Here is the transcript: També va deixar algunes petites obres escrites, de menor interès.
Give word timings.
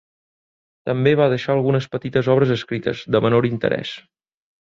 També 0.89 1.13
va 1.19 1.27
deixar 1.33 1.51
algunes 1.57 1.87
petites 1.97 2.31
obres 2.37 2.55
escrites, 2.57 3.05
de 3.17 3.23
menor 3.27 3.49
interès. 3.53 3.95